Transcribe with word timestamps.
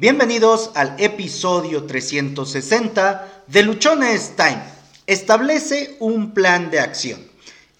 Bienvenidos 0.00 0.70
al 0.76 0.94
episodio 0.98 1.82
360 1.82 3.42
de 3.48 3.64
Luchones 3.64 4.36
Time. 4.36 4.62
Establece 5.08 5.96
un 5.98 6.34
plan 6.34 6.70
de 6.70 6.78
acción. 6.78 7.20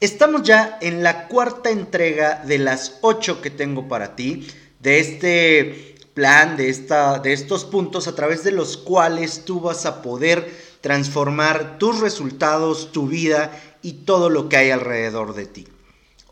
Estamos 0.00 0.42
ya 0.42 0.78
en 0.80 1.04
la 1.04 1.28
cuarta 1.28 1.70
entrega 1.70 2.42
de 2.44 2.58
las 2.58 2.98
ocho 3.02 3.40
que 3.40 3.50
tengo 3.50 3.86
para 3.86 4.16
ti, 4.16 4.48
de 4.80 4.98
este 4.98 5.94
plan, 6.12 6.56
de, 6.56 6.70
esta, 6.70 7.20
de 7.20 7.32
estos 7.32 7.64
puntos 7.64 8.08
a 8.08 8.16
través 8.16 8.42
de 8.42 8.50
los 8.50 8.76
cuales 8.76 9.44
tú 9.44 9.60
vas 9.60 9.86
a 9.86 10.02
poder 10.02 10.52
transformar 10.80 11.78
tus 11.78 12.00
resultados, 12.00 12.90
tu 12.90 13.06
vida 13.06 13.52
y 13.80 13.92
todo 13.92 14.28
lo 14.28 14.48
que 14.48 14.56
hay 14.56 14.70
alrededor 14.72 15.36
de 15.36 15.46
ti. 15.46 15.68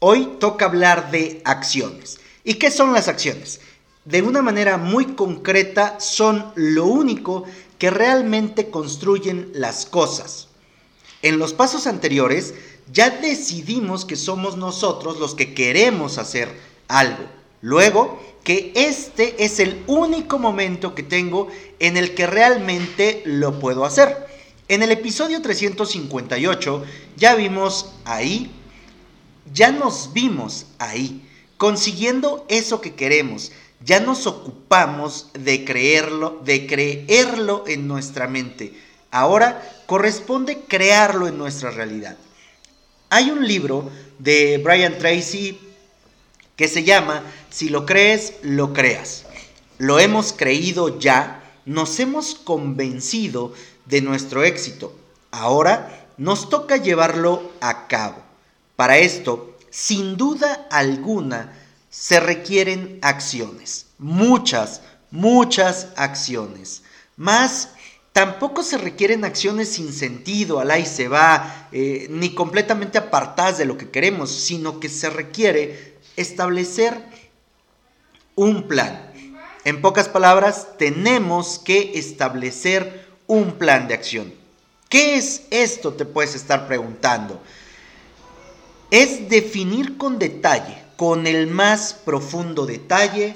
Hoy 0.01 0.37
toca 0.41 0.65
hablar 0.65 1.13
de 1.13 1.43
acciones. 1.45 2.19
¿Y 2.43 2.55
qué 2.55 2.73
son 2.73 2.93
las 2.93 3.07
acciones? 3.07 3.61
De 4.07 4.23
una 4.23 4.41
manera 4.41 4.79
muy 4.79 5.15
concreta 5.15 5.99
son 6.01 6.53
lo 6.55 6.87
único 6.87 7.45
que 7.79 7.91
realmente 7.91 8.71
construyen 8.71 9.51
las 9.53 9.85
cosas. 9.85 10.49
En 11.23 11.39
los 11.39 11.53
pasos 11.53 11.87
anteriores 11.87 12.55
ya 12.93 13.11
decidimos 13.11 14.05
que 14.05 14.17
somos 14.17 14.57
nosotros 14.57 15.19
los 15.19 15.35
que 15.35 15.55
queremos 15.55 16.19
hacer 16.19 16.57
algo. 16.87 17.25
Luego, 17.61 18.21
que 18.45 18.73
este 18.77 19.45
es 19.45 19.59
el 19.59 19.83
único 19.89 20.39
momento 20.39 20.95
que 20.95 21.03
tengo 21.03 21.49
en 21.81 21.97
el 21.97 22.15
que 22.15 22.29
realmente 22.29 23.23
lo 23.25 23.59
puedo 23.59 23.85
hacer. 23.85 24.25
En 24.69 24.85
el 24.85 24.93
episodio 24.93 25.43
358 25.43 26.85
ya 27.17 27.35
vimos 27.35 27.93
ahí, 28.05 28.53
ya 29.53 29.73
nos 29.73 30.13
vimos 30.13 30.67
ahí, 30.79 31.29
consiguiendo 31.57 32.45
eso 32.49 32.81
que 32.81 32.95
queremos, 32.95 33.51
ya 33.87 34.01
nos 34.01 34.27
ocupamos 34.27 35.29
de 35.33 35.65
creerlo, 35.65 36.41
de 36.45 36.67
creerlo 36.67 37.63
en 37.69 37.87
nuestra 37.87 38.27
mente. 38.27 38.73
Ahora 39.13 39.63
corresponde 39.87 40.65
crearlo 40.67 41.29
en 41.29 41.39
nuestra 41.39 41.71
realidad. 41.71 42.17
Hay 43.11 43.31
un 43.31 43.47
libro 43.47 43.89
de 44.19 44.59
Brian 44.59 44.99
Tracy 44.99 45.61
que 46.57 46.67
se 46.67 46.83
llama 46.83 47.23
Si 47.49 47.69
lo 47.69 47.87
crees, 47.87 48.35
lo 48.43 48.73
creas. 48.73 49.25
Lo 49.79 50.01
hemos 50.01 50.33
creído 50.33 50.99
ya, 50.99 51.45
nos 51.65 52.01
hemos 52.01 52.35
convencido 52.35 53.55
de 53.85 54.01
nuestro 54.01 54.43
éxito. 54.43 54.97
Ahora 55.31 56.09
nos 56.17 56.49
toca 56.49 56.77
llevarlo 56.77 57.53
a 57.61 57.87
cabo. 57.87 58.17
Para 58.75 58.99
esto, 58.99 59.57
sin 59.71 60.17
duda 60.17 60.67
alguna, 60.73 61.53
se 61.99 62.21
requieren 62.21 62.99
acciones, 63.01 63.87
muchas, 63.99 64.83
muchas 65.11 65.89
acciones. 65.97 66.83
Más, 67.17 67.71
tampoco 68.13 68.63
se 68.63 68.77
requieren 68.77 69.25
acciones 69.25 69.71
sin 69.71 69.95
sentido, 69.95 70.61
al 70.61 70.71
ahí 70.71 70.85
se 70.85 71.09
va, 71.09 71.69
eh, 71.73 72.07
ni 72.11 72.35
completamente 72.35 72.99
apartadas 72.99 73.57
de 73.57 73.65
lo 73.65 73.79
que 73.79 73.89
queremos, 73.89 74.31
sino 74.31 74.79
que 74.79 74.91
se 74.91 75.09
requiere 75.09 75.97
establecer 76.17 77.03
un 78.35 78.69
plan. 78.69 79.11
En 79.65 79.81
pocas 79.81 80.09
palabras, 80.09 80.77
tenemos 80.77 81.59
que 81.59 81.99
establecer 81.99 83.09
un 83.27 83.53
plan 83.53 83.89
de 83.89 83.95
acción. 83.95 84.35
¿Qué 84.91 85.17
es 85.17 85.45
esto? 85.51 85.95
Te 85.95 86.05
puedes 86.05 86.35
estar 86.35 86.69
preguntando. 86.69 87.41
Es 88.91 89.31
definir 89.31 89.97
con 89.97 90.19
detalle 90.19 90.86
con 90.97 91.27
el 91.27 91.47
más 91.47 91.95
profundo 91.95 92.67
detalle 92.67 93.35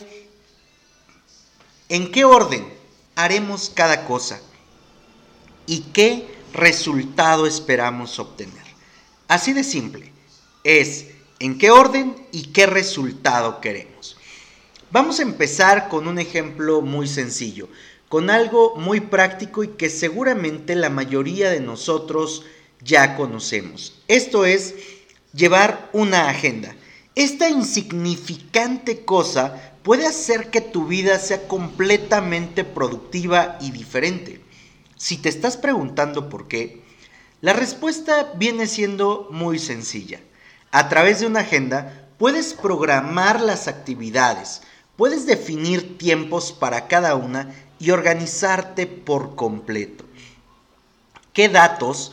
en 1.88 2.10
qué 2.12 2.24
orden 2.24 2.66
haremos 3.16 3.70
cada 3.74 4.06
cosa 4.06 4.40
y 5.66 5.80
qué 5.92 6.26
resultado 6.52 7.46
esperamos 7.46 8.18
obtener. 8.18 8.64
Así 9.28 9.52
de 9.52 9.64
simple, 9.64 10.12
es 10.64 11.06
en 11.38 11.58
qué 11.58 11.70
orden 11.70 12.16
y 12.32 12.48
qué 12.48 12.66
resultado 12.66 13.60
queremos. 13.60 14.16
Vamos 14.90 15.20
a 15.20 15.22
empezar 15.22 15.88
con 15.88 16.08
un 16.08 16.18
ejemplo 16.18 16.80
muy 16.80 17.06
sencillo, 17.06 17.68
con 18.08 18.28
algo 18.28 18.74
muy 18.76 19.00
práctico 19.00 19.62
y 19.62 19.68
que 19.68 19.88
seguramente 19.88 20.74
la 20.74 20.90
mayoría 20.90 21.50
de 21.50 21.60
nosotros 21.60 22.44
ya 22.82 23.16
conocemos. 23.16 23.94
Esto 24.08 24.44
es 24.44 24.74
llevar 25.32 25.90
una 25.92 26.28
agenda. 26.28 26.74
Esta 27.14 27.48
insignificante 27.48 29.04
cosa 29.04 29.74
puede 29.82 30.06
hacer 30.06 30.50
que 30.50 30.60
tu 30.60 30.86
vida 30.86 31.18
sea 31.18 31.48
completamente 31.48 32.64
productiva 32.64 33.58
y 33.60 33.72
diferente. 33.72 34.40
Si 34.96 35.16
te 35.16 35.28
estás 35.28 35.56
preguntando 35.56 36.28
por 36.28 36.46
qué, 36.46 36.82
la 37.40 37.52
respuesta 37.52 38.32
viene 38.36 38.66
siendo 38.66 39.28
muy 39.30 39.58
sencilla. 39.58 40.20
A 40.70 40.88
través 40.88 41.20
de 41.20 41.26
una 41.26 41.40
agenda 41.40 42.06
puedes 42.18 42.54
programar 42.54 43.40
las 43.40 43.66
actividades, 43.66 44.62
puedes 44.96 45.26
definir 45.26 45.98
tiempos 45.98 46.52
para 46.52 46.86
cada 46.86 47.16
una 47.16 47.52
y 47.80 47.90
organizarte 47.90 48.86
por 48.86 49.34
completo. 49.34 50.04
¿Qué 51.32 51.48
datos 51.48 52.12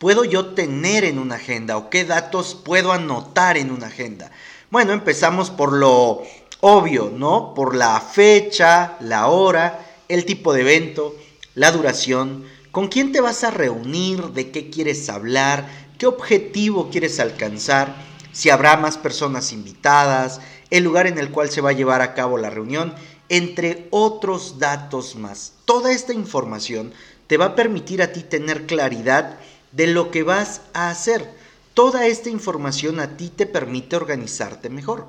puedo 0.00 0.24
yo 0.24 0.54
tener 0.54 1.04
en 1.04 1.18
una 1.18 1.34
agenda 1.34 1.76
o 1.76 1.90
qué 1.90 2.06
datos 2.06 2.54
puedo 2.54 2.90
anotar 2.90 3.58
en 3.58 3.70
una 3.70 3.88
agenda? 3.88 4.30
Bueno, 4.70 4.94
empezamos 4.94 5.50
por 5.50 5.74
lo 5.74 6.22
obvio, 6.60 7.12
¿no? 7.14 7.52
Por 7.52 7.76
la 7.76 8.00
fecha, 8.00 8.96
la 9.00 9.26
hora, 9.26 9.86
el 10.08 10.24
tipo 10.24 10.54
de 10.54 10.62
evento, 10.62 11.14
la 11.54 11.70
duración, 11.70 12.46
con 12.70 12.88
quién 12.88 13.12
te 13.12 13.20
vas 13.20 13.44
a 13.44 13.50
reunir, 13.50 14.28
de 14.28 14.50
qué 14.50 14.70
quieres 14.70 15.10
hablar, 15.10 15.68
qué 15.98 16.06
objetivo 16.06 16.88
quieres 16.88 17.20
alcanzar, 17.20 17.94
si 18.32 18.48
habrá 18.48 18.78
más 18.78 18.96
personas 18.96 19.52
invitadas, 19.52 20.40
el 20.70 20.82
lugar 20.82 21.08
en 21.08 21.18
el 21.18 21.30
cual 21.30 21.50
se 21.50 21.60
va 21.60 21.70
a 21.70 21.74
llevar 21.74 22.00
a 22.00 22.14
cabo 22.14 22.38
la 22.38 22.48
reunión, 22.48 22.94
entre 23.28 23.86
otros 23.90 24.58
datos 24.58 25.14
más. 25.16 25.52
Toda 25.66 25.92
esta 25.92 26.14
información 26.14 26.94
te 27.26 27.36
va 27.36 27.44
a 27.46 27.54
permitir 27.54 28.00
a 28.00 28.12
ti 28.12 28.22
tener 28.22 28.66
claridad 28.66 29.38
de 29.72 29.86
lo 29.86 30.10
que 30.10 30.22
vas 30.22 30.62
a 30.72 30.90
hacer. 30.90 31.30
Toda 31.74 32.06
esta 32.06 32.30
información 32.30 33.00
a 33.00 33.16
ti 33.16 33.28
te 33.28 33.46
permite 33.46 33.96
organizarte 33.96 34.68
mejor. 34.68 35.06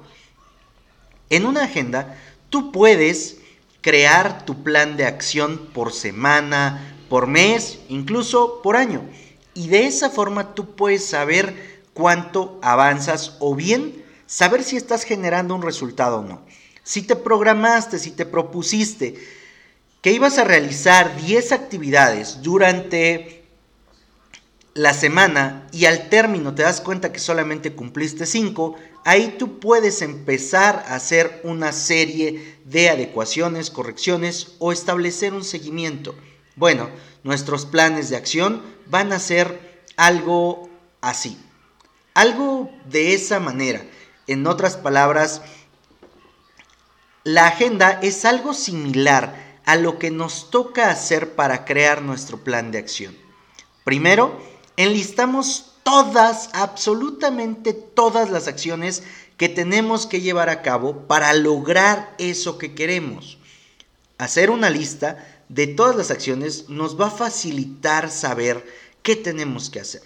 En 1.29 1.45
una 1.45 1.63
agenda, 1.63 2.17
tú 2.49 2.71
puedes 2.71 3.37
crear 3.81 4.45
tu 4.45 4.63
plan 4.63 4.97
de 4.97 5.05
acción 5.05 5.69
por 5.73 5.91
semana, 5.91 6.95
por 7.09 7.27
mes, 7.27 7.79
incluso 7.89 8.61
por 8.61 8.75
año. 8.75 9.01
Y 9.53 9.67
de 9.67 9.87
esa 9.87 10.09
forma 10.09 10.53
tú 10.53 10.75
puedes 10.75 11.05
saber 11.05 11.81
cuánto 11.93 12.59
avanzas 12.61 13.35
o 13.39 13.55
bien 13.55 14.03
saber 14.27 14.63
si 14.63 14.77
estás 14.77 15.03
generando 15.03 15.55
un 15.55 15.61
resultado 15.61 16.19
o 16.19 16.23
no. 16.23 16.41
Si 16.83 17.01
te 17.01 17.15
programaste, 17.15 17.99
si 17.99 18.11
te 18.11 18.25
propusiste 18.25 19.15
que 20.01 20.11
ibas 20.11 20.37
a 20.37 20.43
realizar 20.43 21.15
10 21.17 21.51
actividades 21.51 22.41
durante 22.41 23.40
la 24.73 24.93
semana 24.93 25.67
y 25.71 25.85
al 25.85 26.09
término 26.09 26.55
te 26.55 26.63
das 26.63 26.81
cuenta 26.81 27.11
que 27.11 27.19
solamente 27.19 27.73
cumpliste 27.73 28.25
5, 28.25 28.75
ahí 29.03 29.35
tú 29.37 29.59
puedes 29.59 30.01
empezar 30.01 30.85
a 30.87 30.95
hacer 30.95 31.41
una 31.43 31.71
serie 31.71 32.57
de 32.65 32.89
adecuaciones, 32.89 33.69
correcciones 33.69 34.53
o 34.59 34.71
establecer 34.71 35.33
un 35.33 35.43
seguimiento. 35.43 36.15
Bueno, 36.55 36.89
nuestros 37.23 37.65
planes 37.65 38.09
de 38.09 38.15
acción 38.15 38.61
van 38.87 39.11
a 39.11 39.19
ser 39.19 39.83
algo 39.97 40.69
así, 41.01 41.37
algo 42.13 42.71
de 42.85 43.13
esa 43.13 43.39
manera. 43.39 43.85
En 44.27 44.47
otras 44.47 44.77
palabras, 44.77 45.41
la 47.23 47.47
agenda 47.47 47.99
es 48.01 48.23
algo 48.25 48.53
similar 48.53 49.59
a 49.65 49.75
lo 49.75 49.99
que 49.99 50.11
nos 50.11 50.49
toca 50.49 50.89
hacer 50.89 51.35
para 51.35 51.65
crear 51.65 52.01
nuestro 52.01 52.43
plan 52.43 52.71
de 52.71 52.79
acción. 52.79 53.15
Primero, 53.83 54.39
enlistamos 54.83 55.73
todas, 55.83 56.49
absolutamente 56.53 57.73
todas 57.73 58.29
las 58.29 58.47
acciones 58.47 59.03
que 59.37 59.49
tenemos 59.49 60.05
que 60.05 60.21
llevar 60.21 60.49
a 60.49 60.61
cabo 60.61 61.07
para 61.07 61.33
lograr 61.33 62.13
eso 62.17 62.57
que 62.57 62.75
queremos. 62.75 63.37
Hacer 64.17 64.51
una 64.51 64.69
lista 64.69 65.43
de 65.49 65.67
todas 65.67 65.95
las 65.95 66.11
acciones 66.11 66.69
nos 66.69 66.99
va 66.99 67.07
a 67.07 67.11
facilitar 67.11 68.09
saber 68.11 68.65
qué 69.01 69.15
tenemos 69.15 69.69
que 69.69 69.79
hacer. 69.79 70.03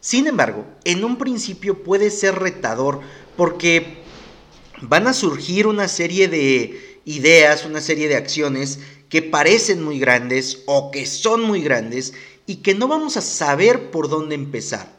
Sin 0.00 0.26
embargo, 0.26 0.66
en 0.84 1.04
un 1.04 1.16
principio 1.16 1.82
puede 1.82 2.10
ser 2.10 2.34
retador 2.34 3.00
porque 3.36 4.02
van 4.82 5.06
a 5.06 5.14
surgir 5.14 5.66
una 5.66 5.88
serie 5.88 6.28
de 6.28 7.00
ideas, 7.04 7.64
una 7.64 7.80
serie 7.80 8.08
de 8.08 8.16
acciones 8.16 8.80
que 9.08 9.22
parecen 9.22 9.82
muy 9.82 9.98
grandes 9.98 10.62
o 10.66 10.90
que 10.90 11.06
son 11.06 11.42
muy 11.42 11.62
grandes 11.62 12.14
y 12.46 12.56
que 12.56 12.74
no 12.74 12.88
vamos 12.88 13.16
a 13.16 13.22
saber 13.22 13.90
por 13.90 14.08
dónde 14.08 14.34
empezar. 14.34 14.92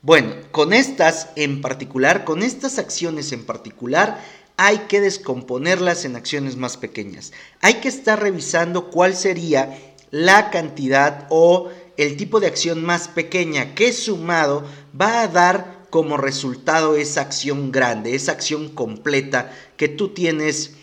Bueno, 0.00 0.34
con 0.52 0.72
estas 0.72 1.28
en 1.36 1.60
particular, 1.60 2.24
con 2.24 2.42
estas 2.42 2.78
acciones 2.78 3.32
en 3.32 3.44
particular, 3.44 4.22
hay 4.56 4.78
que 4.88 5.00
descomponerlas 5.00 6.04
en 6.04 6.16
acciones 6.16 6.56
más 6.56 6.76
pequeñas. 6.76 7.32
Hay 7.60 7.74
que 7.74 7.88
estar 7.88 8.20
revisando 8.20 8.90
cuál 8.90 9.14
sería 9.16 9.94
la 10.10 10.50
cantidad 10.50 11.26
o 11.30 11.68
el 11.96 12.16
tipo 12.16 12.40
de 12.40 12.46
acción 12.46 12.84
más 12.84 13.08
pequeña 13.08 13.74
que 13.74 13.92
sumado 13.92 14.64
va 14.98 15.22
a 15.22 15.28
dar 15.28 15.86
como 15.90 16.16
resultado 16.16 16.96
esa 16.96 17.22
acción 17.22 17.72
grande, 17.72 18.14
esa 18.14 18.32
acción 18.32 18.68
completa 18.68 19.52
que 19.76 19.88
tú 19.88 20.10
tienes 20.10 20.74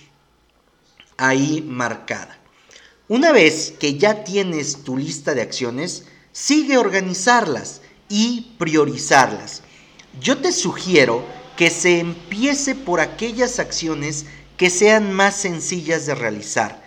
ahí 1.18 1.64
marcada. 1.66 2.38
Una 3.08 3.32
vez 3.32 3.72
que 3.80 4.00
ya 4.00 4.24
tienes 4.24 4.84
tu 4.84 4.98
lista 4.98 5.36
de 5.36 5.44
acciones, 5.44 6.06
sigue 6.32 6.80
organizarlas 6.80 7.82
y 8.10 8.56
priorizarlas. 8.58 9.62
Yo 10.20 10.40
te 10.40 10.52
sugiero 10.52 11.24
que 11.56 11.70
se 11.70 12.00
empiece 12.00 12.74
por 12.74 13.00
aquellas 13.00 13.60
acciones 13.60 14.26
que 14.58 14.72
sean 14.72 15.14
más 15.14 15.36
sencillas 15.36 16.08
de 16.08 16.16
realizar. 16.16 16.84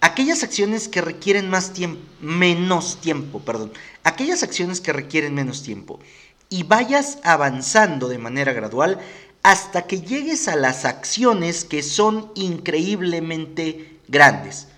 Aquellas 0.00 0.42
acciones 0.42 0.88
que 0.88 1.02
requieren 1.02 1.50
más 1.50 1.74
tiempo, 1.74 2.00
menos 2.22 2.98
tiempo, 3.02 3.40
perdón. 3.40 3.70
Aquellas 4.04 4.42
acciones 4.42 4.80
que 4.80 4.94
requieren 4.94 5.34
menos 5.34 5.62
tiempo. 5.62 6.00
Y 6.48 6.62
vayas 6.62 7.18
avanzando 7.24 8.08
de 8.08 8.16
manera 8.16 8.54
gradual 8.54 9.00
hasta 9.42 9.86
que 9.86 10.00
llegues 10.00 10.48
a 10.48 10.56
las 10.56 10.86
acciones 10.86 11.66
que 11.66 11.82
son 11.82 12.32
increíblemente 12.36 13.98
grandes. 14.08 14.68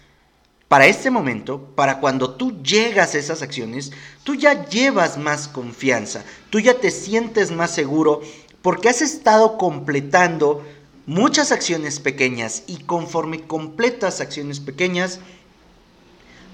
Para 0.70 0.87
este 0.87 1.11
momento, 1.11 1.61
para 1.75 1.99
cuando 1.99 2.37
tú 2.37 2.62
llegas 2.62 3.17
a 3.17 3.19
esas 3.19 3.43
acciones, 3.43 3.90
tú 4.22 4.37
ya 4.37 4.69
llevas 4.69 5.19
más 5.19 5.49
confianza, 5.49 6.25
tú 6.49 6.61
ya 6.61 6.75
te 6.75 6.93
sientes 6.93 7.50
más 7.50 7.75
seguro 7.75 8.20
porque 8.62 8.88
has 8.88 9.02
estado 9.02 9.58
completando 9.58 10.64
muchas 11.06 11.50
acciones 11.50 11.99
pequeñas 11.99 12.62
y 12.69 12.84
conforme 12.84 13.49
completas 13.49 14.20
acciones 14.20 14.61
pequeñas, 14.61 15.19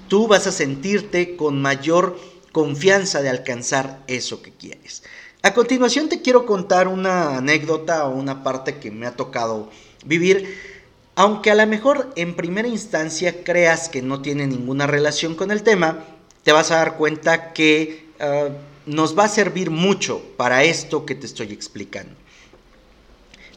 tú 0.09 0.29
vas 0.29 0.47
a 0.47 0.53
sentirte 0.53 1.37
con 1.37 1.61
mayor 1.61 2.19
confianza 2.53 3.21
de 3.21 3.29
alcanzar 3.29 4.03
eso 4.07 4.41
que 4.41 4.51
quieres. 4.51 5.03
A 5.43 5.53
continuación 5.53 6.09
te 6.09 6.23
quiero 6.23 6.47
contar 6.47 6.89
una 6.89 7.37
anécdota 7.37 8.07
o 8.07 8.17
una 8.17 8.43
parte 8.43 8.79
que 8.79 8.91
me 8.91 9.07
ha 9.07 9.15
tocado 9.15 9.69
vivir 10.07 10.76
aunque 11.17 11.51
a 11.51 11.55
lo 11.55 11.67
mejor 11.67 12.13
en 12.15 12.37
primera 12.37 12.69
instancia 12.69 13.43
creas 13.43 13.89
que 13.89 14.03
no 14.03 14.21
tiene 14.23 14.47
ninguna 14.47 14.87
relación 14.87 15.35
con 15.35 15.51
el 15.51 15.63
tema, 15.63 16.05
te 16.45 16.53
vas 16.53 16.71
a 16.71 16.77
dar 16.77 16.97
cuenta 16.97 17.55
que 17.55 18.11
ah, 18.21 18.49
nos 18.85 19.19
va 19.19 19.25
a 19.25 19.29
servir 19.29 19.71
mucho 19.71 20.23
para 20.37 20.63
esto 20.63 21.07
que 21.07 21.15
te 21.15 21.27
estoy 21.27 21.53
explicando. 21.53 22.13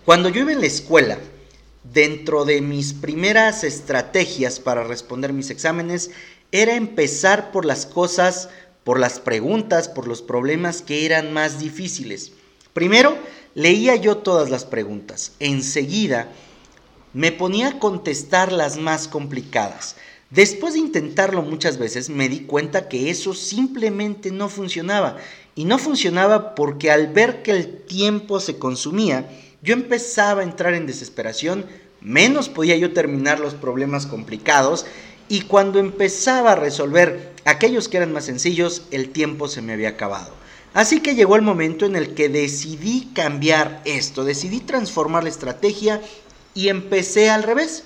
Cuando 0.06 0.30
yo 0.30 0.42
iba 0.42 0.54
en 0.54 0.62
la 0.62 0.68
escuela, 0.68 1.20
dentro 1.84 2.46
de 2.46 2.62
mis 2.62 2.94
primeras 2.94 3.66
estrategias 3.66 4.60
para 4.60 4.86
responder 4.86 5.34
mis 5.34 5.50
exámenes, 5.50 6.12
era 6.52 6.76
empezar 6.76 7.52
por 7.52 7.66
las 7.66 7.86
cosas, 7.86 8.50
por 8.86 9.00
las 9.00 9.20
preguntas, 9.20 9.90
por 9.90 10.08
los 10.08 10.22
problemas 10.22 10.82
que 10.82 11.06
eran 11.06 11.34
más 11.34 11.60
difíciles. 11.60 12.32
Primero, 12.74 13.18
leía 13.54 13.98
yo 13.98 14.18
todas 14.18 14.50
las 14.50 14.64
preguntas. 14.66 15.34
Enseguida, 15.40 16.30
me 17.14 17.32
ponía 17.32 17.70
a 17.70 17.80
contestar 17.80 18.52
las 18.52 18.78
más 18.78 19.08
complicadas. 19.08 19.96
Después 20.30 20.74
de 20.74 20.80
intentarlo 20.80 21.42
muchas 21.42 21.80
veces 21.80 22.10
me 22.10 22.30
di 22.30 22.42
cuenta 22.42 22.88
que 22.88 23.10
eso 23.10 23.34
simplemente 23.34 24.32
no 24.32 24.48
funcionaba. 24.48 25.18
Y 25.56 25.66
no 25.66 25.78
funcionaba 25.78 26.54
porque 26.56 26.92
al 26.92 27.08
ver 27.08 27.42
que 27.42 27.52
el 27.52 27.82
tiempo 27.82 28.40
se 28.40 28.58
consumía, 28.58 29.30
yo 29.62 29.74
empezaba 29.74 30.42
a 30.42 30.46
entrar 30.46 30.74
en 30.74 30.86
desesperación, 30.86 31.66
menos 32.00 32.48
podía 32.48 32.78
yo 32.78 32.94
terminar 32.94 33.40
los 33.40 33.56
problemas 33.56 34.06
complicados 34.06 34.86
y 35.28 35.42
cuando 35.42 35.80
empezaba 35.80 36.54
a 36.54 36.56
resolver 36.56 37.34
aquellos 37.46 37.90
que 37.90 37.98
eran 37.98 38.14
más 38.14 38.26
sencillos, 38.26 38.84
el 38.92 39.10
tiempo 39.10 39.48
se 39.48 39.62
me 39.62 39.74
había 39.74 39.90
acabado. 39.90 40.34
Así 40.74 41.02
que 41.02 41.16
llegó 41.16 41.36
el 41.36 41.42
momento 41.42 41.86
en 41.86 41.96
el 41.96 42.14
que 42.14 42.30
decidí 42.30 43.10
cambiar 43.14 43.82
esto, 43.86 44.24
decidí 44.24 44.60
transformar 44.60 45.24
la 45.24 45.30
estrategia 45.30 46.00
y 46.54 46.70
empecé 46.70 47.30
al 47.30 47.44
revés. 47.44 47.84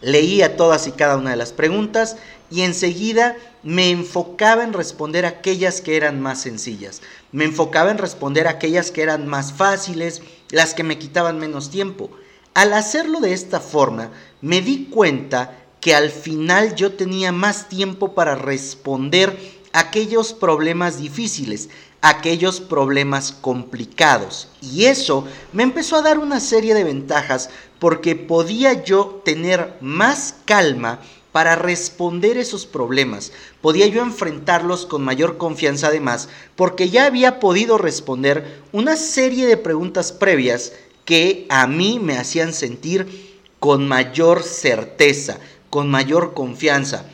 Leía 0.00 0.56
todas 0.56 0.86
y 0.86 0.92
cada 0.92 1.16
una 1.16 1.30
de 1.30 1.36
las 1.36 1.52
preguntas 1.52 2.16
y 2.50 2.62
enseguida 2.62 3.36
me 3.62 3.90
enfocaba 3.90 4.62
en 4.62 4.72
responder 4.72 5.26
aquellas 5.26 5.80
que 5.80 5.96
eran 5.96 6.20
más 6.20 6.42
sencillas. 6.42 7.02
Me 7.32 7.44
enfocaba 7.44 7.90
en 7.90 7.98
responder 7.98 8.46
aquellas 8.46 8.90
que 8.90 9.02
eran 9.02 9.26
más 9.26 9.52
fáciles, 9.52 10.22
las 10.50 10.74
que 10.74 10.84
me 10.84 10.98
quitaban 10.98 11.38
menos 11.38 11.70
tiempo. 11.70 12.10
Al 12.54 12.72
hacerlo 12.72 13.20
de 13.20 13.32
esta 13.32 13.60
forma, 13.60 14.10
me 14.40 14.60
di 14.60 14.86
cuenta 14.86 15.58
que 15.80 15.94
al 15.94 16.10
final 16.10 16.74
yo 16.74 16.92
tenía 16.92 17.32
más 17.32 17.68
tiempo 17.68 18.14
para 18.14 18.34
responder 18.34 19.38
aquellos 19.72 20.32
problemas 20.32 20.98
difíciles, 20.98 21.68
aquellos 22.08 22.60
problemas 22.60 23.32
complicados. 23.32 24.48
Y 24.62 24.84
eso 24.84 25.26
me 25.52 25.64
empezó 25.64 25.96
a 25.96 26.02
dar 26.02 26.18
una 26.18 26.38
serie 26.38 26.72
de 26.74 26.84
ventajas 26.84 27.50
porque 27.80 28.14
podía 28.14 28.84
yo 28.84 29.22
tener 29.24 29.74
más 29.80 30.36
calma 30.44 31.00
para 31.32 31.56
responder 31.56 32.38
esos 32.38 32.64
problemas. 32.64 33.32
Podía 33.60 33.88
yo 33.88 34.02
enfrentarlos 34.02 34.86
con 34.86 35.02
mayor 35.02 35.36
confianza 35.36 35.88
además 35.88 36.28
porque 36.54 36.90
ya 36.90 37.06
había 37.06 37.40
podido 37.40 37.76
responder 37.76 38.62
una 38.70 38.96
serie 38.96 39.46
de 39.46 39.56
preguntas 39.56 40.12
previas 40.12 40.72
que 41.04 41.44
a 41.48 41.66
mí 41.66 41.98
me 42.00 42.18
hacían 42.18 42.52
sentir 42.52 43.36
con 43.58 43.88
mayor 43.88 44.44
certeza, 44.44 45.38
con 45.70 45.90
mayor 45.90 46.34
confianza. 46.34 47.06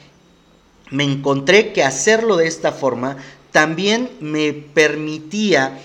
Me 0.91 1.05
encontré 1.05 1.73
que 1.73 1.83
hacerlo 1.83 2.37
de 2.37 2.47
esta 2.47 2.73
forma 2.73 3.17
también 3.53 4.11
me 4.21 4.53
permitía 4.53 5.79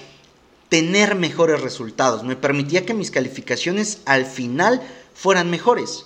tener 0.69 1.15
mejores 1.15 1.61
resultados, 1.61 2.23
me 2.23 2.35
permitía 2.35 2.85
que 2.85 2.93
mis 2.93 3.11
calificaciones 3.11 3.99
al 4.05 4.25
final 4.25 4.81
fueran 5.13 5.49
mejores. 5.49 6.05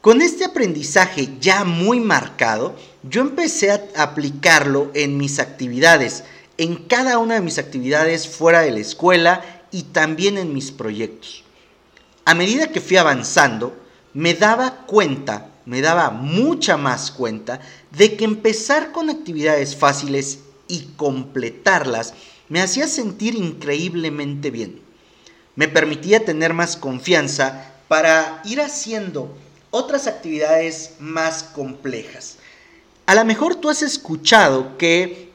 Con 0.00 0.20
este 0.20 0.44
aprendizaje 0.44 1.30
ya 1.40 1.64
muy 1.64 1.98
marcado, 1.98 2.76
yo 3.02 3.22
empecé 3.22 3.70
a 3.70 3.88
aplicarlo 3.96 4.90
en 4.94 5.16
mis 5.16 5.38
actividades, 5.38 6.24
en 6.58 6.76
cada 6.76 7.18
una 7.18 7.34
de 7.34 7.40
mis 7.40 7.58
actividades 7.58 8.28
fuera 8.28 8.60
de 8.60 8.70
la 8.70 8.80
escuela 8.80 9.42
y 9.70 9.84
también 9.84 10.38
en 10.38 10.52
mis 10.52 10.70
proyectos. 10.70 11.42
A 12.24 12.34
medida 12.34 12.70
que 12.70 12.80
fui 12.80 12.96
avanzando, 12.96 13.76
me 14.12 14.34
daba 14.34 14.84
cuenta, 14.86 15.48
me 15.66 15.80
daba 15.80 16.10
mucha 16.10 16.76
más 16.76 17.10
cuenta 17.10 17.60
de 17.90 18.16
que 18.16 18.24
empezar 18.24 18.92
con 18.92 19.10
actividades 19.10 19.74
fáciles 19.74 20.40
y 20.68 20.88
completarlas 20.96 22.14
me 22.48 22.60
hacía 22.60 22.88
sentir 22.88 23.34
increíblemente 23.34 24.50
bien. 24.50 24.80
Me 25.56 25.68
permitía 25.68 26.24
tener 26.24 26.52
más 26.52 26.76
confianza 26.76 27.72
para 27.88 28.42
ir 28.44 28.60
haciendo 28.60 29.36
otras 29.70 30.06
actividades 30.06 30.94
más 30.98 31.42
complejas. 31.42 32.38
A 33.06 33.14
lo 33.14 33.24
mejor 33.24 33.56
tú 33.56 33.68
has 33.68 33.82
escuchado 33.82 34.76
que 34.78 35.30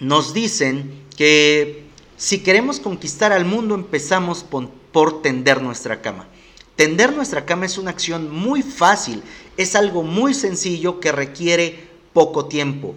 nos 0.00 0.34
dicen 0.34 1.02
que 1.16 1.84
si 2.16 2.38
queremos 2.40 2.80
conquistar 2.80 3.32
al 3.32 3.44
mundo 3.44 3.74
empezamos 3.74 4.44
por, 4.44 5.22
tender 5.22 5.62
nuestra 5.62 6.02
cama. 6.02 6.28
Tender 6.76 7.12
nuestra 7.12 7.44
cama 7.46 7.66
es 7.66 7.78
una 7.78 7.90
acción 7.90 8.30
muy 8.30 8.62
fácil, 8.62 9.22
es 9.56 9.74
algo 9.74 10.02
muy 10.02 10.34
sencillo 10.34 11.00
que 11.00 11.12
requiere 11.12 11.88
poco 12.12 12.46
tiempo 12.46 12.94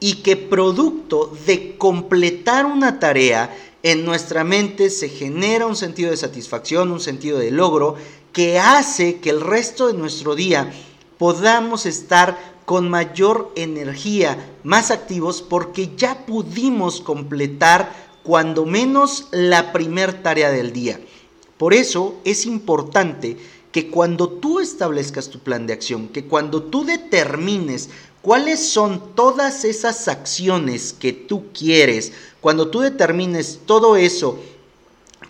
y 0.00 0.16
que 0.16 0.36
producto 0.36 1.32
de 1.46 1.76
completar 1.76 2.66
una 2.66 2.98
tarea 2.98 3.56
en 3.82 4.04
nuestra 4.04 4.44
mente 4.44 4.90
se 4.90 5.08
genera 5.08 5.66
un 5.66 5.76
sentido 5.76 6.10
de 6.10 6.16
satisfacción, 6.16 6.90
un 6.90 7.00
sentido 7.00 7.38
de 7.38 7.50
logro 7.50 7.96
que 8.32 8.58
hace 8.58 9.18
que 9.20 9.30
el 9.30 9.40
resto 9.40 9.86
de 9.86 9.94
nuestro 9.94 10.34
día 10.34 10.72
podamos 11.18 11.86
estar 11.86 12.58
con 12.64 12.90
mayor 12.90 13.50
energía, 13.56 14.52
más 14.62 14.90
activos 14.90 15.42
porque 15.42 15.90
ya 15.96 16.26
pudimos 16.26 17.00
completar 17.00 18.08
cuando 18.22 18.66
menos 18.66 19.28
la 19.30 19.72
primer 19.72 20.22
tarea 20.22 20.50
del 20.50 20.72
día. 20.72 21.00
Por 21.56 21.72
eso 21.72 22.20
es 22.24 22.44
importante 22.44 23.38
que 23.72 23.88
cuando 23.88 24.28
tú 24.28 24.60
establezcas 24.60 25.28
tu 25.28 25.40
plan 25.40 25.66
de 25.66 25.72
acción, 25.72 26.08
que 26.08 26.24
cuando 26.24 26.62
tú 26.62 26.84
determines 26.84 27.90
cuáles 28.22 28.68
son 28.68 29.14
todas 29.14 29.64
esas 29.64 30.08
acciones 30.08 30.92
que 30.92 31.12
tú 31.12 31.52
quieres, 31.52 32.12
cuando 32.40 32.68
tú 32.68 32.80
determines 32.80 33.60
todo 33.66 33.96
eso 33.96 34.38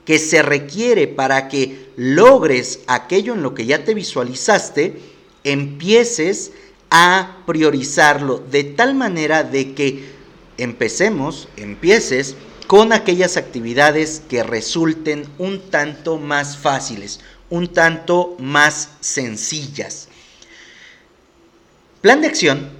que 0.04 0.18
se 0.18 0.42
requiere 0.42 1.06
para 1.06 1.48
que 1.48 1.90
logres 1.96 2.80
aquello 2.86 3.34
en 3.34 3.42
lo 3.42 3.54
que 3.54 3.66
ya 3.66 3.84
te 3.84 3.94
visualizaste, 3.94 5.00
empieces 5.44 6.52
a 6.90 7.38
priorizarlo 7.46 8.38
de 8.38 8.64
tal 8.64 8.94
manera 8.94 9.44
de 9.44 9.74
que 9.74 10.08
empecemos, 10.56 11.48
empieces 11.56 12.36
con 12.66 12.92
aquellas 12.92 13.36
actividades 13.36 14.22
que 14.28 14.42
resulten 14.42 15.26
un 15.38 15.60
tanto 15.70 16.18
más 16.18 16.56
fáciles, 16.56 17.20
un 17.50 17.68
tanto 17.68 18.36
más 18.38 18.90
sencillas. 19.00 20.08
Plan 22.00 22.20
de 22.20 22.28
acción, 22.28 22.77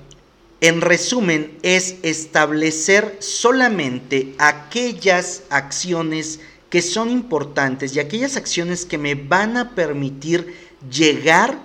en 0.61 0.81
resumen, 0.81 1.57
es 1.63 1.97
establecer 2.03 3.17
solamente 3.21 4.35
aquellas 4.39 5.43
acciones 5.51 6.41
que 6.69 6.83
son 6.83 7.11
importantes 7.11 7.95
y 7.95 8.01
aquellas 8.01 8.37
acciones 8.37 8.85
que 8.85 8.99
me 8.99 9.15
van 9.15 9.57
a 9.57 9.75
permitir 9.75 10.55
llegar 10.91 11.59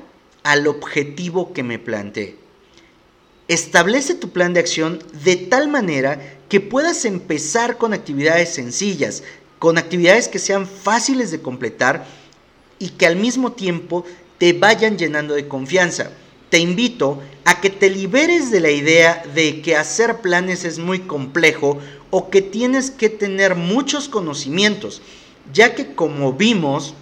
al 0.44 0.68
objetivo 0.68 1.54
que 1.54 1.64
me 1.64 1.80
planteé. 1.80 2.38
Establece 3.48 4.16
tu 4.16 4.30
plan 4.30 4.54
de 4.54 4.60
acción 4.60 5.04
de 5.24 5.36
tal 5.36 5.68
manera 5.68 6.38
que 6.48 6.62
puedas 6.62 7.04
empezar 7.06 7.78
con 7.78 7.94
actividades 7.94 8.54
sencillas, 8.54 9.24
con 9.60 9.78
actividades 9.78 10.28
que 10.28 10.40
sean 10.40 10.68
fáciles 10.68 11.32
de 11.32 11.42
completar 11.42 12.06
y 12.80 12.90
que 12.90 13.06
al 13.06 13.16
mismo 13.16 13.54
tiempo 13.54 14.06
te 14.38 14.54
vayan 14.54 14.98
llenando 14.98 15.34
de 15.34 15.48
confianza. 15.48 16.12
Te 16.54 16.60
invito 16.60 17.20
a 17.46 17.62
que 17.62 17.72
te 17.72 17.90
liberes 17.90 18.52
de 18.52 18.60
la 18.60 18.70
idea 18.70 19.24
de 19.34 19.64
que 19.64 19.76
hacer 19.76 20.18
planes 20.18 20.66
es 20.66 20.78
muy 20.78 21.00
complejo 21.00 21.80
o 22.12 22.30
que 22.30 22.44
tienes 22.44 22.92
que 22.92 23.10
tener 23.10 23.56
muchos 23.56 24.08
conocimientos, 24.08 25.02
ya 25.52 25.74
que 25.74 25.96
como 25.96 26.34
vimos, 26.34 26.94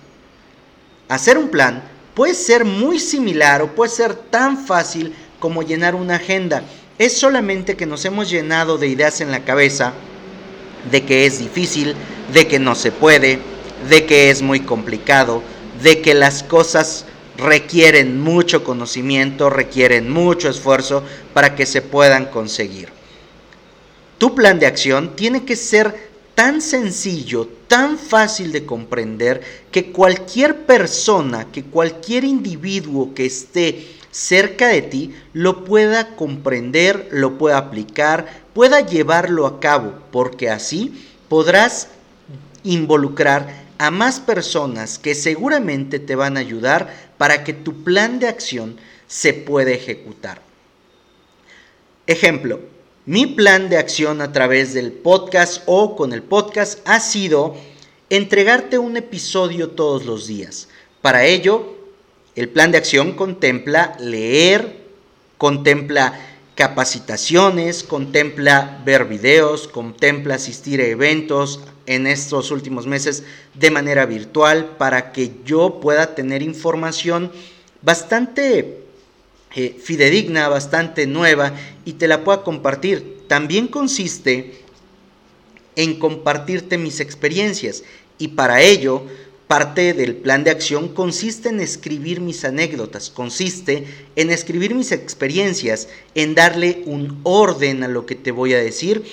hacer 1.10 1.38
un 1.38 1.50
plan 1.50 1.84
puede 2.14 2.34
ser 2.34 2.64
muy 2.64 2.98
similar 2.98 3.62
o 3.62 3.76
puede 3.76 3.92
ser 3.92 4.16
tan 4.16 4.58
fácil 4.58 5.14
como 5.38 5.64
llenar 5.64 5.96
una 5.96 6.16
agenda. 6.16 6.64
Es 6.98 7.18
solamente 7.18 7.76
que 7.76 7.86
nos 7.86 8.06
hemos 8.06 8.30
llenado 8.30 8.78
de 8.78 8.88
ideas 8.88 9.20
en 9.20 9.32
la 9.32 9.44
cabeza, 9.44 9.92
de 10.90 11.04
que 11.04 11.26
es 11.26 11.40
difícil, 11.40 11.94
de 12.32 12.48
que 12.48 12.58
no 12.58 12.74
se 12.74 12.94
puede, 12.94 13.40
de 13.90 14.06
que 14.06 14.30
es 14.30 14.42
muy 14.42 14.62
complicado, 14.62 15.44
de 15.84 16.02
que 16.02 16.14
las 16.14 16.42
cosas 16.42 17.06
requieren 17.42 18.22
mucho 18.22 18.64
conocimiento, 18.64 19.50
requieren 19.50 20.12
mucho 20.12 20.50
esfuerzo 20.50 21.04
para 21.34 21.56
que 21.56 21.66
se 21.66 21.82
puedan 21.82 22.28
conseguir. 22.28 22.90
Tu 24.18 24.36
plan 24.36 24.60
de 24.60 24.68
acción 24.68 25.16
tiene 25.16 25.44
que 25.44 25.56
ser 25.56 26.12
tan 26.36 26.62
sencillo, 26.62 27.50
tan 27.68 27.98
fácil 27.98 28.52
de 28.52 28.66
comprender, 28.66 29.42
que 29.72 29.92
cualquier 29.92 30.66
persona, 30.66 31.48
que 31.52 31.64
cualquier 31.64 32.24
individuo 32.24 33.14
que 33.16 33.26
esté 33.26 33.88
cerca 34.12 34.68
de 34.68 34.84
ti 34.84 35.16
lo 35.34 35.66
pueda 35.66 36.16
comprender, 36.16 37.08
lo 37.12 37.38
pueda 37.38 37.58
aplicar, 37.58 38.44
pueda 38.54 38.82
llevarlo 38.82 39.48
a 39.48 39.60
cabo, 39.60 39.94
porque 40.12 40.50
así 40.50 41.08
podrás 41.28 41.88
involucrar 42.64 43.62
a 43.82 43.90
más 43.90 44.20
personas 44.20 45.00
que 45.00 45.16
seguramente 45.16 45.98
te 45.98 46.16
van 46.16 46.38
a 46.38 46.42
ayudar 46.42 47.11
para 47.22 47.44
que 47.44 47.54
tu 47.54 47.84
plan 47.84 48.18
de 48.18 48.28
acción 48.28 48.78
se 49.06 49.36
pueda 49.36 49.70
ejecutar. 49.70 50.42
Ejemplo, 52.08 52.62
mi 53.06 53.28
plan 53.28 53.70
de 53.70 53.78
acción 53.78 54.22
a 54.22 54.32
través 54.32 54.74
del 54.74 54.92
podcast 54.92 55.62
o 55.68 55.96
con 55.96 56.14
el 56.14 56.24
podcast 56.24 56.80
ha 56.84 57.00
sido 57.00 57.56
entregarte 58.10 58.80
un 58.80 58.98
episodio 58.98 59.70
todos 59.70 60.04
los 60.04 60.26
días. 60.26 60.68
Para 61.04 61.24
ello, 61.24 61.76
el 62.36 62.50
plan 62.50 62.72
de 62.72 62.80
acción 62.80 63.12
contempla 63.12 63.96
leer, 64.00 64.78
contempla 65.38 66.20
capacitaciones, 66.56 67.84
contempla 67.84 68.82
ver 68.86 69.06
videos, 69.06 69.68
contempla 69.68 70.36
asistir 70.36 70.82
a 70.82 70.86
eventos 70.86 71.62
en 71.86 72.08
estos 72.08 72.52
últimos 72.52 72.88
meses 72.88 73.24
de 73.54 73.72
manera 73.72 74.06
virtual 74.06 74.76
para 74.78 75.12
que 75.12 75.32
yo 75.46 75.80
pueda 75.80 76.14
tener 76.14 76.42
información 76.42 77.32
bastante 77.82 78.84
eh, 79.56 79.78
fidedigna, 79.84 80.48
bastante 80.48 81.08
nueva 81.08 81.54
y 81.86 81.94
te 81.94 82.08
la 82.08 82.24
pueda 82.24 82.44
compartir. 82.44 83.26
También 83.28 83.68
consiste 83.68 84.62
en 85.76 86.00
compartirte 86.00 86.78
mis 86.78 87.00
experiencias 87.00 87.84
y 88.18 88.30
para 88.30 88.62
ello 88.62 89.04
parte 89.52 89.94
del 89.94 90.16
plan 90.16 90.46
de 90.46 90.50
acción 90.50 90.88
consiste 90.88 91.50
en 91.50 91.60
escribir 91.60 92.22
mis 92.22 92.46
anécdotas, 92.46 93.10
consiste 93.10 93.86
en 94.16 94.30
escribir 94.30 94.74
mis 94.74 94.94
experiencias, 94.94 95.90
en 96.16 96.36
darle 96.36 96.84
un 96.86 97.20
orden 97.24 97.84
a 97.84 97.90
lo 97.90 98.06
que 98.06 98.16
te 98.16 98.32
voy 98.32 98.54
a 98.54 98.64
decir 98.64 99.04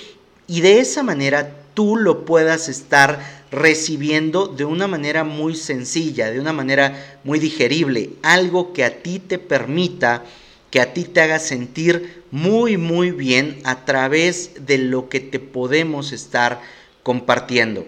y 0.47 0.61
de 0.61 0.79
esa 0.79 1.03
manera 1.03 1.57
tú 1.73 1.97
lo 1.97 2.23
puedas 2.23 2.69
estar 2.69 3.19
recibiendo 3.51 4.47
de 4.47 4.63
una 4.63 4.87
manera 4.87 5.25
muy 5.25 5.57
sencilla, 5.57 6.31
de 6.31 6.39
una 6.39 6.53
manera 6.53 7.19
muy 7.25 7.37
digerible, 7.37 8.11
algo 8.21 8.71
que 8.71 8.85
a 8.85 9.03
ti 9.03 9.19
te 9.19 9.39
permita, 9.39 10.23
que 10.71 10.79
a 10.79 10.93
ti 10.93 11.03
te 11.03 11.19
haga 11.19 11.39
sentir 11.39 12.23
muy, 12.31 12.77
muy 12.77 13.11
bien 13.11 13.59
a 13.65 13.83
través 13.83 14.51
de 14.65 14.77
lo 14.77 15.09
que 15.09 15.19
te 15.19 15.39
podemos 15.41 16.13
estar 16.13 16.61
compartiendo. 17.03 17.85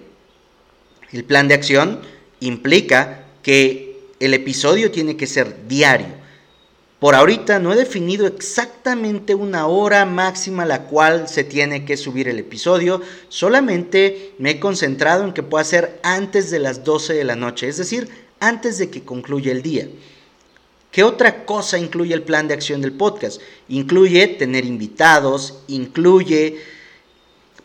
El 1.13 1.23
plan 1.23 1.47
de 1.47 1.53
acción 1.53 2.01
implica 2.41 3.25
que 3.41 3.97
el 4.19 4.33
episodio 4.33 4.91
tiene 4.91 5.15
que 5.15 5.25
ser 5.25 5.67
diario. 5.67 6.21
Por 6.99 7.15
ahorita 7.15 7.57
no 7.57 7.73
he 7.73 7.75
definido 7.75 8.27
exactamente 8.27 9.33
una 9.33 9.65
hora 9.65 10.05
máxima 10.05 10.63
a 10.63 10.67
la 10.67 10.83
cual 10.83 11.27
se 11.27 11.43
tiene 11.43 11.83
que 11.83 11.97
subir 11.97 12.27
el 12.27 12.37
episodio, 12.37 13.01
solamente 13.27 14.35
me 14.37 14.51
he 14.51 14.59
concentrado 14.59 15.23
en 15.23 15.33
que 15.33 15.41
pueda 15.41 15.63
ser 15.63 15.99
antes 16.03 16.51
de 16.51 16.59
las 16.59 16.83
12 16.83 17.13
de 17.15 17.23
la 17.23 17.35
noche, 17.35 17.67
es 17.67 17.77
decir, 17.77 18.07
antes 18.39 18.77
de 18.77 18.91
que 18.91 19.03
concluya 19.03 19.51
el 19.51 19.63
día. 19.63 19.87
¿Qué 20.91 21.03
otra 21.03 21.45
cosa 21.45 21.79
incluye 21.79 22.13
el 22.13 22.21
plan 22.21 22.47
de 22.47 22.53
acción 22.53 22.81
del 22.81 22.91
podcast? 22.91 23.41
Incluye 23.69 24.27
tener 24.27 24.65
invitados, 24.65 25.63
incluye 25.69 26.59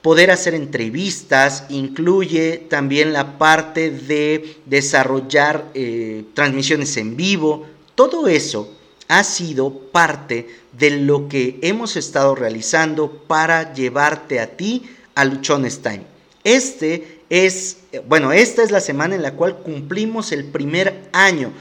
poder 0.02 0.30
hacer 0.30 0.54
entrevistas, 0.54 1.64
incluye 1.68 2.58
también 2.68 3.12
la 3.12 3.38
parte 3.38 3.90
de 3.90 4.56
desarrollar 4.66 5.70
eh, 5.74 6.24
transmisiones 6.34 6.96
en 6.96 7.16
vivo, 7.16 7.66
todo 7.94 8.28
eso 8.28 8.72
ha 9.08 9.24
sido 9.24 9.70
parte 9.70 10.48
de 10.72 10.90
lo 10.90 11.28
que 11.28 11.58
hemos 11.62 11.96
estado 11.96 12.34
realizando 12.34 13.10
para 13.26 13.72
llevarte 13.72 14.40
a 14.40 14.56
ti 14.56 14.82
a 15.14 15.24
Luchones 15.24 15.80
Time. 15.80 16.02
Este 16.44 17.20
es, 17.30 17.78
bueno, 18.06 18.32
esta 18.32 18.62
es 18.62 18.70
la 18.70 18.80
semana 18.80 19.14
en 19.14 19.22
la 19.22 19.34
cual 19.34 19.58
cumplimos 19.58 20.32
el 20.32 20.44
primer 20.44 21.08
año. 21.12 21.52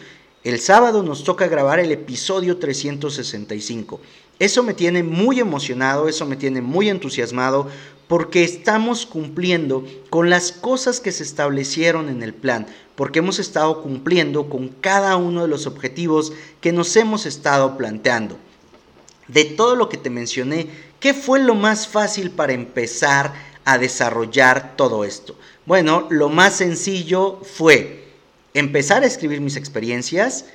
El 0.43 0.59
sábado 0.59 1.01
nos 1.01 1.23
toca 1.23 1.47
grabar 1.47 1.79
el 1.79 1.91
episodio 1.91 2.57
365. 2.57 3.99
Eso 4.37 4.63
me 4.63 4.73
tiene 4.73 5.01
muy 5.01 5.39
emocionado, 5.39 6.09
eso 6.09 6.25
me 6.25 6.35
tiene 6.35 6.61
muy 6.61 6.89
entusiasmado 6.89 7.69
porque 8.07 8.43
estamos 8.43 9.05
cumpliendo 9.05 9.85
con 10.09 10.29
las 10.29 10.51
cosas 10.51 10.99
que 10.99 11.11
se 11.11 11.23
establecieron 11.23 12.09
en 12.09 12.21
el 12.21 12.33
plan, 12.33 12.67
porque 12.95 13.19
hemos 13.19 13.39
estado 13.39 13.81
cumpliendo 13.81 14.49
con 14.49 14.69
cada 14.69 15.15
uno 15.17 15.41
de 15.41 15.47
los 15.47 15.65
objetivos 15.65 16.33
que 16.61 16.71
nos 16.71 16.95
hemos 16.95 17.25
estado 17.25 17.77
planteando. 17.77 18.37
De 19.27 19.43
todo 19.43 19.75
lo 19.75 19.89
que 19.89 19.97
te 19.97 20.11
mencioné, 20.11 20.67
¿qué 20.99 21.13
fue 21.13 21.39
lo 21.39 21.55
más 21.55 21.87
fácil 21.87 22.29
para 22.29 22.53
empezar 22.53 23.33
a 23.65 23.79
desarrollar 23.79 24.75
todo 24.75 25.03
esto? 25.03 25.35
Bueno, 25.65 26.05
lo 26.11 26.29
más 26.29 26.55
sencillo 26.57 27.41
fue 27.41 28.05
empezar 28.53 29.03
a 29.03 29.07
escribir 29.07 29.41
mis 29.41 29.55
experiencias, 29.55 30.45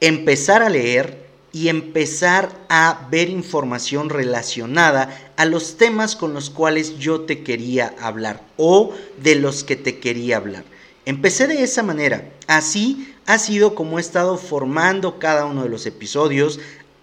empezar 0.00 0.62
a 0.62 0.70
leer, 0.70 1.24
y 1.54 1.68
empezar 1.68 2.50
a 2.68 3.06
ver 3.12 3.30
información 3.30 4.10
relacionada 4.10 5.23
a 5.36 5.44
los 5.44 5.76
temas 5.76 6.16
con 6.16 6.34
los 6.34 6.50
cuales 6.50 6.98
yo 6.98 7.22
te 7.22 7.42
quería 7.42 7.94
hablar 8.00 8.42
o 8.56 8.92
de 9.22 9.34
los 9.34 9.64
que 9.64 9.76
te 9.76 9.98
quería 9.98 10.36
hablar. 10.36 10.64
Empecé 11.06 11.46
de 11.46 11.62
esa 11.62 11.82
manera. 11.82 12.30
Así 12.46 13.14
ha 13.26 13.38
sido 13.38 13.74
como 13.74 13.98
he 13.98 14.00
estado 14.00 14.38
formando 14.38 15.18
cada 15.18 15.44
uno 15.44 15.62
de 15.62 15.68
los 15.68 15.86
episodios. 15.86 16.60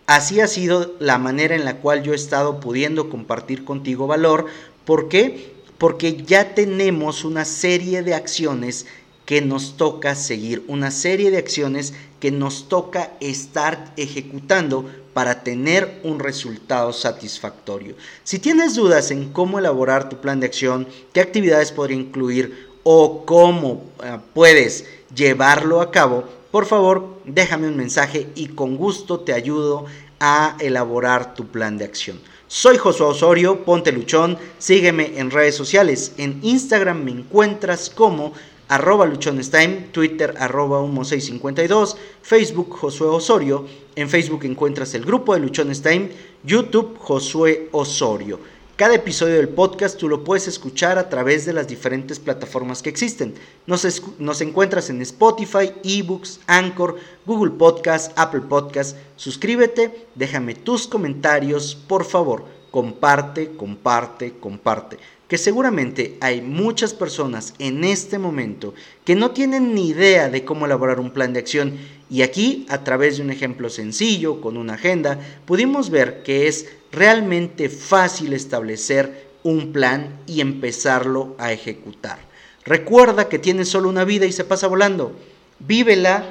Así 0.07 0.39
ha 0.39 0.47
sido 0.47 0.95
la 1.00 1.17
manera 1.17 1.55
en 1.55 1.65
la 1.65 1.77
cual 1.77 2.03
yo 2.03 2.13
he 2.13 2.15
estado 2.15 2.59
pudiendo 2.59 3.09
compartir 3.09 3.63
contigo 3.63 4.07
valor. 4.07 4.47
¿Por 4.85 5.07
qué? 5.07 5.53
Porque 5.77 6.23
ya 6.23 6.53
tenemos 6.53 7.23
una 7.23 7.45
serie 7.45 8.01
de 8.01 8.13
acciones 8.13 8.85
que 9.31 9.39
nos 9.39 9.77
toca 9.77 10.13
seguir, 10.13 10.61
una 10.67 10.91
serie 10.91 11.31
de 11.31 11.38
acciones 11.38 11.93
que 12.19 12.31
nos 12.31 12.67
toca 12.67 13.13
estar 13.21 13.93
ejecutando 13.95 14.83
para 15.13 15.41
tener 15.41 16.01
un 16.03 16.19
resultado 16.19 16.91
satisfactorio. 16.91 17.95
Si 18.25 18.39
tienes 18.39 18.75
dudas 18.75 19.09
en 19.09 19.31
cómo 19.31 19.57
elaborar 19.57 20.09
tu 20.09 20.17
plan 20.17 20.41
de 20.41 20.47
acción, 20.47 20.85
qué 21.13 21.21
actividades 21.21 21.71
podría 21.71 21.95
incluir 21.95 22.71
o 22.83 23.25
cómo 23.25 23.85
eh, 24.03 24.17
puedes 24.33 24.83
llevarlo 25.15 25.79
a 25.79 25.91
cabo, 25.91 26.25
por 26.51 26.65
favor 26.65 27.21
déjame 27.23 27.69
un 27.69 27.77
mensaje 27.77 28.27
y 28.35 28.47
con 28.47 28.75
gusto 28.75 29.21
te 29.21 29.31
ayudo 29.31 29.85
a 30.19 30.57
elaborar 30.59 31.35
tu 31.35 31.47
plan 31.47 31.77
de 31.77 31.85
acción. 31.85 32.19
Soy 32.50 32.77
Josué 32.77 33.05
Osorio, 33.05 33.63
ponte 33.63 33.93
luchón, 33.93 34.38
sígueme 34.59 35.13
en 35.15 35.31
redes 35.31 35.55
sociales. 35.55 36.11
En 36.17 36.41
Instagram 36.43 37.05
me 37.05 37.11
encuentras 37.11 37.89
como 37.89 38.33
arroba 38.71 39.05
luchonestime, 39.05 39.89
Twitter 39.91 40.33
arroba 40.39 40.81
humo652, 40.81 41.97
Facebook 42.21 42.69
Josué 42.69 43.07
Osorio, 43.09 43.65
en 43.97 44.09
Facebook 44.09 44.45
encuentras 44.45 44.93
el 44.93 45.03
grupo 45.03 45.33
de 45.33 45.41
Luchones 45.41 45.81
Time, 45.81 46.09
YouTube 46.45 46.97
Josué 46.97 47.67
Osorio. 47.73 48.39
Cada 48.77 48.95
episodio 48.95 49.35
del 49.35 49.49
podcast 49.49 49.99
tú 49.99 50.07
lo 50.07 50.23
puedes 50.23 50.47
escuchar 50.47 50.97
a 50.97 51.09
través 51.09 51.45
de 51.45 51.51
las 51.51 51.67
diferentes 51.67 52.17
plataformas 52.17 52.81
que 52.81 52.89
existen. 52.89 53.35
Nos, 53.67 53.85
nos 54.19 54.39
encuentras 54.39 54.89
en 54.89 55.01
Spotify, 55.01 55.73
eBooks, 55.83 56.39
Anchor, 56.47 56.95
Google 57.25 57.51
Podcast, 57.51 58.17
Apple 58.17 58.41
Podcast. 58.47 58.95
Suscríbete, 59.17 60.07
déjame 60.15 60.55
tus 60.55 60.87
comentarios, 60.87 61.75
por 61.75 62.05
favor. 62.05 62.45
Comparte, 62.71 63.51
comparte, 63.57 64.35
comparte 64.39 64.97
que 65.31 65.38
seguramente 65.38 66.17
hay 66.19 66.41
muchas 66.41 66.93
personas 66.93 67.53
en 67.57 67.85
este 67.85 68.19
momento 68.19 68.73
que 69.05 69.15
no 69.15 69.31
tienen 69.31 69.73
ni 69.73 69.88
idea 69.88 70.27
de 70.27 70.43
cómo 70.43 70.65
elaborar 70.65 71.00
un 71.00 71.11
plan 71.11 71.31
de 71.31 71.39
acción 71.39 71.77
y 72.09 72.21
aquí, 72.21 72.65
a 72.67 72.83
través 72.83 73.15
de 73.15 73.23
un 73.23 73.29
ejemplo 73.29 73.69
sencillo, 73.69 74.41
con 74.41 74.57
una 74.57 74.73
agenda, 74.73 75.21
pudimos 75.45 75.89
ver 75.89 76.21
que 76.23 76.50
es 76.50 76.67
realmente 76.91 77.69
fácil 77.69 78.33
establecer 78.33 79.29
un 79.43 79.71
plan 79.71 80.19
y 80.27 80.41
empezarlo 80.41 81.33
a 81.38 81.53
ejecutar. 81.53 82.19
Recuerda 82.65 83.29
que 83.29 83.39
tienes 83.39 83.69
solo 83.69 83.88
una 83.88 84.03
vida 84.03 84.25
y 84.25 84.33
se 84.33 84.43
pasa 84.43 84.67
volando. 84.67 85.17
Vívela 85.59 86.25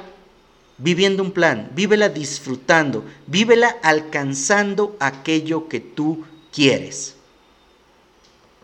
viviendo 0.77 1.23
un 1.23 1.31
plan, 1.31 1.71
vívela 1.73 2.07
disfrutando, 2.07 3.03
vívela 3.25 3.77
alcanzando 3.81 4.95
aquello 4.99 5.67
que 5.67 5.79
tú 5.79 6.23
quieres. 6.53 7.15